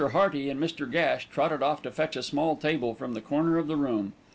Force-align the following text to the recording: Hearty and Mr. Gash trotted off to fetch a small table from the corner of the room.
Hearty 0.13 0.49
and 0.49 0.59
Mr. 0.59 0.91
Gash 0.91 1.29
trotted 1.29 1.61
off 1.61 1.83
to 1.83 1.91
fetch 1.91 2.15
a 2.15 2.23
small 2.23 2.55
table 2.55 2.95
from 2.95 3.13
the 3.13 3.21
corner 3.21 3.59
of 3.59 3.67
the 3.67 3.77
room. 3.77 4.13